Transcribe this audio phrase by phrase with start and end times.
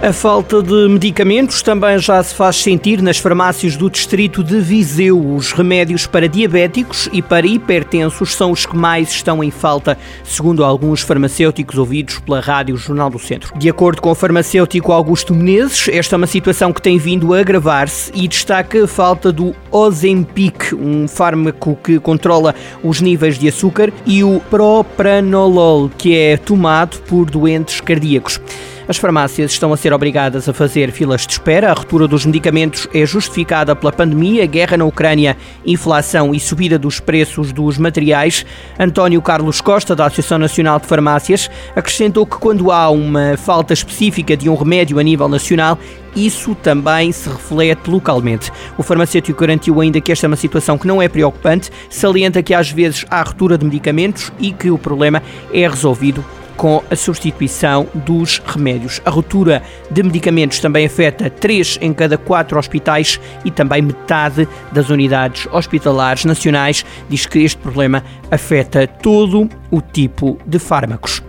[0.00, 5.18] A falta de medicamentos também já se faz sentir nas farmácias do distrito de Viseu.
[5.34, 10.64] Os remédios para diabéticos e para hipertensos são os que mais estão em falta, segundo
[10.64, 13.58] alguns farmacêuticos ouvidos pela Rádio Jornal do Centro.
[13.58, 17.40] De acordo com o farmacêutico Augusto Menezes, esta é uma situação que tem vindo a
[17.40, 23.92] agravar-se e destaca a falta do Ozempic, um fármaco que controla os níveis de açúcar,
[24.06, 28.40] e o Propranolol, que é tomado por doentes cardíacos.
[28.88, 31.70] As farmácias estão a ser obrigadas a fazer filas de espera.
[31.70, 36.98] A ruptura dos medicamentos é justificada pela pandemia, guerra na Ucrânia, inflação e subida dos
[36.98, 38.46] preços dos materiais.
[38.80, 44.34] António Carlos Costa, da Associação Nacional de Farmácias, acrescentou que quando há uma falta específica
[44.34, 45.78] de um remédio a nível nacional,
[46.16, 48.50] isso também se reflete localmente.
[48.78, 52.54] O farmacêutico garantiu ainda que esta é uma situação que não é preocupante, salienta que
[52.54, 55.22] às vezes há ruptura de medicamentos e que o problema
[55.52, 56.24] é resolvido
[56.58, 59.00] com a substituição dos remédios.
[59.06, 64.90] A ruptura de medicamentos também afeta 3 em cada 4 hospitais e também metade das
[64.90, 66.84] unidades hospitalares nacionais.
[67.08, 71.22] Diz que este problema afeta todo o tipo de fármacos.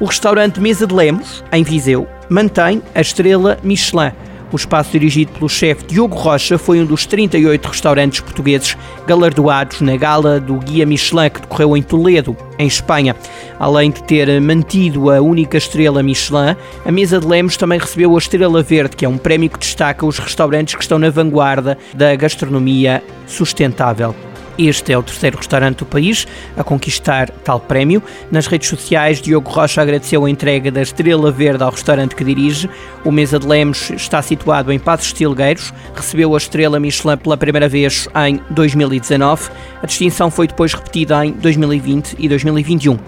[0.00, 4.10] O restaurante Mesa de Lemos, em Viseu, mantém a estrela Michelin
[4.52, 9.96] o espaço dirigido pelo chefe Diogo Rocha foi um dos 38 restaurantes portugueses galardoados na
[9.96, 13.16] gala do Guia Michelin que decorreu em Toledo, em Espanha.
[13.58, 18.18] Além de ter mantido a única estrela Michelin, a mesa de Lemos também recebeu a
[18.18, 22.14] Estrela Verde, que é um prémio que destaca os restaurantes que estão na vanguarda da
[22.14, 24.14] gastronomia sustentável.
[24.58, 28.02] Este é o terceiro restaurante do país a conquistar tal prémio.
[28.30, 32.68] Nas redes sociais, Diogo Rocha agradeceu a entrega da Estrela Verde ao restaurante que dirige.
[33.04, 37.68] O Mesa de Lemos está situado em Passos Tilgueiros, recebeu a Estrela Michelin pela primeira
[37.68, 39.50] vez em 2019.
[39.82, 42.98] A distinção foi depois repetida em 2020 e 2021.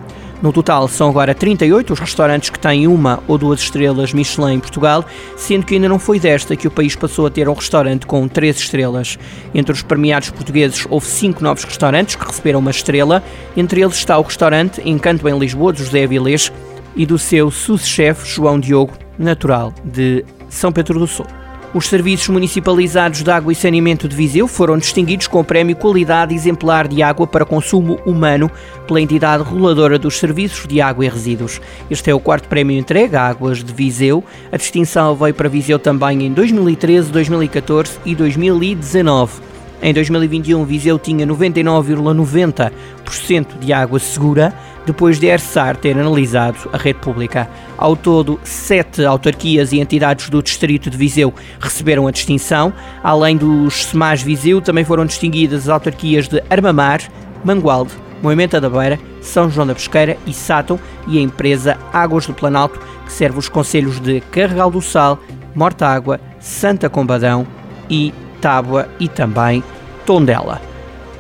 [0.45, 4.61] No total, são agora 38 os restaurantes que têm uma ou duas estrelas Michelin em
[4.61, 5.03] Portugal,
[5.39, 8.29] sendo que ainda não foi desta que o país passou a ter um restaurante com
[8.29, 9.19] três estrelas.
[9.55, 13.25] Entre os premiados portugueses, houve cinco novos restaurantes que receberam uma estrela,
[13.57, 16.53] entre eles está o restaurante Encanto em Lisboa, de José Avilés,
[16.95, 21.44] e do seu sous-chefe João Diogo, natural de São Pedro do Sul.
[21.75, 26.33] Os serviços municipalizados de água e saneamento de Viseu foram distinguidos com o prémio Qualidade
[26.33, 28.49] Exemplar de Água para Consumo Humano
[28.87, 31.61] pela entidade reguladora dos serviços de água e resíduos.
[31.91, 34.23] Este é o quarto prémio entregue a Águas de Viseu.
[34.53, 39.43] A distinção veio para Viseu também em 2013, 2014 e 2019.
[39.83, 44.55] Em 2021, Viseu tinha 99,90% de água segura,
[44.87, 47.49] depois de ERSAR ter analisado a rede pública.
[47.77, 52.73] Ao todo, sete autarquias e entidades do Distrito de Viseu receberam a distinção.
[53.03, 57.01] Além dos SEMAS Viseu, também foram distinguidas as autarquias de Armamar,
[57.45, 57.93] Mangualde,
[58.23, 62.81] Moimenta da Beira, São João da Pesqueira e Sátão e a empresa Águas do Planalto,
[63.05, 65.19] que serve os conselhos de Carregal do Sal,
[65.55, 67.47] Mortágua, Santa Combadão
[67.91, 69.63] e Tábua e também
[70.07, 70.74] Tondela.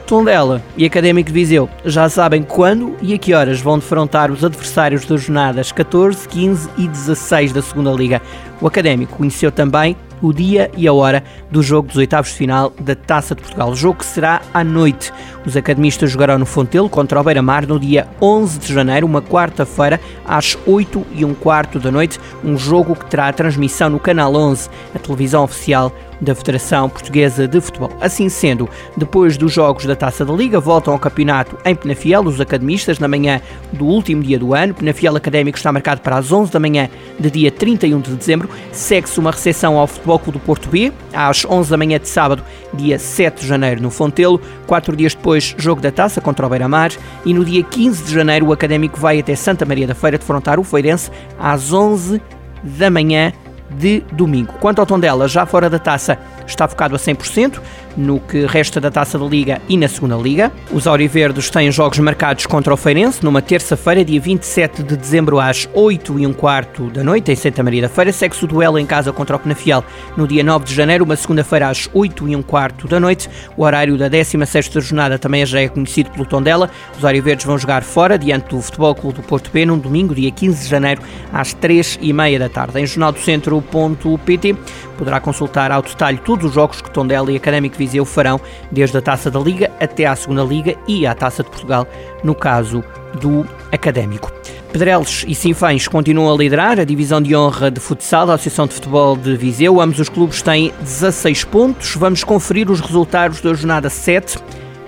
[0.06, 4.44] Tondela e Académico de Viseu já sabem quando e a que horas vão defrontar os
[4.44, 8.20] adversários das jornadas 14, 15 e 16 da Segunda Liga.
[8.60, 12.72] O Académico conheceu também o dia e a hora do jogo dos oitavos de final
[12.78, 13.70] da Taça de Portugal.
[13.70, 15.12] O jogo que será à noite.
[15.44, 20.00] Os academistas jogarão no Fontelo contra o Beira-Mar no dia 11 de janeiro, uma quarta-feira,
[20.26, 22.18] às 8 e um quarto da noite.
[22.42, 27.60] Um jogo que terá transmissão no Canal 11, a televisão oficial da Federação Portuguesa de
[27.60, 27.90] Futebol.
[28.00, 32.40] Assim sendo, depois dos jogos da Taça da Liga, voltam ao campeonato em Penafiel, os
[32.40, 33.40] academistas, na manhã
[33.72, 34.74] do último dia do ano.
[34.74, 36.88] Penafiel Académico está marcado para as 11 da manhã
[37.18, 38.48] de dia 31 de dezembro.
[38.72, 42.42] Segue-se uma recepção ao Futebol Clube do Porto B, às 11 da manhã de sábado,
[42.72, 44.40] dia 7 de janeiro, no Fontelo.
[44.66, 46.92] Quatro dias depois, jogo da Taça contra o Beira-Mar.
[47.24, 50.58] E no dia 15 de janeiro, o Académico vai até Santa Maria da Feira defrontar
[50.58, 52.20] o Feirense às 11
[52.62, 53.32] da manhã
[53.78, 54.54] de domingo.
[54.60, 57.60] Quanto ao Tondela, já fora da taça, está focado a 100%
[57.96, 60.52] no que resta da Taça da Liga e na Segunda Liga.
[60.72, 65.68] Os Auriverdes têm jogos marcados contra o Feirense numa terça-feira, dia 27 de dezembro, às
[65.72, 68.12] 8 e um quarto da noite, em Santa Maria da Feira.
[68.12, 69.84] Segue-se o duelo em casa contra o Penafiel
[70.16, 73.28] no dia 9 de janeiro, uma segunda-feira, às 8 e um quarto da noite.
[73.56, 76.70] O horário da 16ª jornada também já é conhecido pelo Tondela.
[76.96, 80.30] Os Auriverdes vão jogar fora, diante do Futebol Clube do Porto B, num domingo, dia
[80.30, 81.02] 15 de janeiro,
[81.32, 82.80] às 3 e meia da tarde.
[82.80, 84.56] Em jornaldocentro.pt
[84.96, 88.40] poderá consultar ao detalhe todos os jogos que Tondela e Académico Viseu farão
[88.72, 91.86] desde a Taça da Liga até à Segunda Liga e à Taça de Portugal,
[92.24, 92.82] no caso
[93.20, 94.32] do Académico.
[94.72, 98.74] Pedreles e Sinfães continuam a liderar a divisão de honra de futsal da Associação de
[98.74, 99.80] Futebol de Viseu.
[99.80, 101.94] Ambos os clubes têm 16 pontos.
[101.94, 104.36] Vamos conferir os resultados da jornada 7.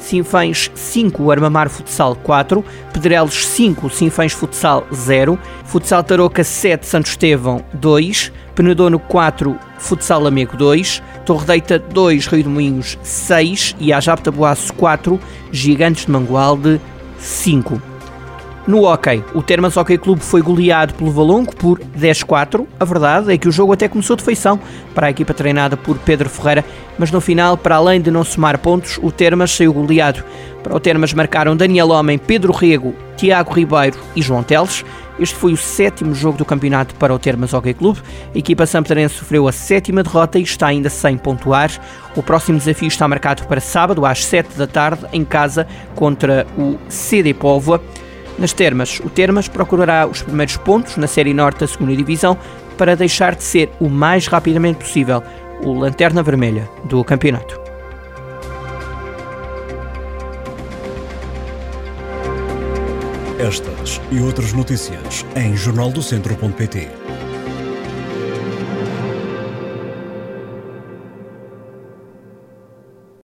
[0.01, 7.65] Sinfães 5, Armamar Futsal 4, Pedreles 5, Sinfães Futsal 0, Futsal Tarouca 7, Santo Estevão
[7.73, 14.73] 2, Penedono 4, Futsal Lamego 2, Torredeita 2, Rio de Moinhos 6 e Ajapta Boaço
[14.75, 15.20] 4,
[15.50, 16.81] Gigantes de Mangualde
[17.19, 17.96] 5.
[18.67, 22.67] No hockey, o Termas Hockey Clube foi goleado pelo Valongo por 10-4.
[22.81, 24.59] A verdade é que o jogo até começou de feição
[24.93, 26.65] para a equipa treinada por Pedro Ferreira,
[26.99, 30.25] mas no final, para além de não somar pontos, o Termas saiu goleado.
[30.65, 34.85] Para o Termas marcaram Daniel Homem, Pedro Rego, Tiago Ribeiro e João Teles.
[35.17, 38.01] Este foi o sétimo jogo do campeonato para o Termas Hockey Clube.
[38.35, 41.71] A equipa sampdorense sofreu a sétima derrota e está ainda sem pontuar.
[42.17, 46.77] O próximo desafio está marcado para sábado às 7 da tarde em casa contra o
[46.89, 47.81] CD Póvoa.
[48.38, 52.37] Nas Termas, o Termas procurará os primeiros pontos na Série Norte da 2 Divisão
[52.77, 55.23] para deixar de ser o mais rapidamente possível
[55.62, 57.59] o lanterna vermelha do campeonato.
[63.38, 66.88] Estas e outras notícias em jornaldocentro.pt.